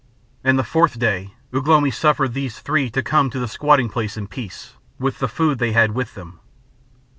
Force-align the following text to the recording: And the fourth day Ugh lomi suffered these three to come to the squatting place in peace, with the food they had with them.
And 0.43 0.57
the 0.57 0.63
fourth 0.63 0.97
day 0.97 1.35
Ugh 1.53 1.67
lomi 1.67 1.91
suffered 1.91 2.33
these 2.33 2.57
three 2.59 2.89
to 2.89 3.03
come 3.03 3.29
to 3.29 3.37
the 3.37 3.47
squatting 3.47 3.87
place 3.87 4.17
in 4.17 4.25
peace, 4.25 4.73
with 4.97 5.19
the 5.19 5.27
food 5.27 5.59
they 5.59 5.73
had 5.73 5.91
with 5.91 6.15
them. 6.15 6.39